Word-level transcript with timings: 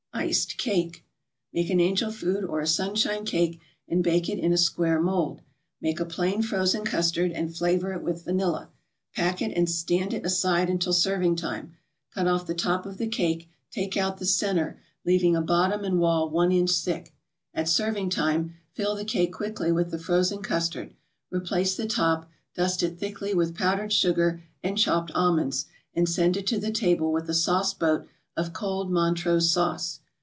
ICED 0.13 0.57
CAKE 0.59 1.03
Make 1.51 1.71
an 1.71 1.79
Angel 1.79 2.11
Food 2.11 2.43
or 2.43 2.59
a 2.59 2.67
Sunshine 2.67 3.25
Cake 3.25 3.59
and 3.87 4.03
bake 4.03 4.29
it 4.29 4.37
in 4.37 4.53
a 4.53 4.57
square 4.57 5.01
mold. 5.01 5.41
Make 5.81 5.99
a 5.99 6.05
plain 6.05 6.43
frozen 6.43 6.85
custard, 6.85 7.31
and 7.31 7.53
flavor 7.55 7.91
it 7.93 8.03
with 8.03 8.23
vanilla; 8.23 8.69
pack 9.15 9.41
it 9.41 9.51
and 9.57 9.67
stand 9.67 10.13
it 10.13 10.23
aside 10.23 10.69
until 10.69 10.93
serving 10.93 11.37
time. 11.37 11.73
Cut 12.13 12.27
off 12.27 12.45
the 12.45 12.53
top 12.53 12.85
of 12.85 12.97
the 12.99 13.07
cake, 13.07 13.49
take 13.71 13.97
out 13.97 14.17
the 14.19 14.27
centre, 14.27 14.79
leaving 15.05 15.35
a 15.35 15.41
bottom 15.41 15.83
and 15.83 15.97
wall 15.99 16.29
one 16.29 16.51
inch 16.51 16.69
thick. 16.71 17.15
At 17.55 17.67
serving 17.67 18.11
time, 18.11 18.53
fill 18.73 18.95
the 18.95 19.05
cake 19.05 19.33
quickly 19.33 19.71
with 19.71 19.89
the 19.89 19.99
frozen 19.99 20.43
custard, 20.43 20.93
replace 21.31 21.75
the 21.75 21.87
top, 21.87 22.29
dust 22.53 22.83
it 22.83 22.99
thickly 22.99 23.33
with 23.33 23.55
powdered 23.55 23.91
sugar 23.91 24.43
and 24.61 24.77
chopped 24.77 25.11
almonds, 25.15 25.65
and 25.95 26.07
send 26.07 26.37
it 26.37 26.45
to 26.47 26.59
the 26.59 26.71
table 26.71 27.11
with 27.11 27.27
a 27.27 27.33
sauceboat 27.33 28.07
of 28.37 28.53
cold 28.53 28.91
Montrose 28.91 29.49
Sauce. 29.51 29.97